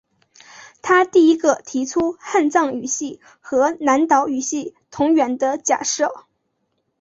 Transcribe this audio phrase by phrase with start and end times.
[0.81, 6.25] 他第一个提出汉藏语系和南岛语系同源的假设。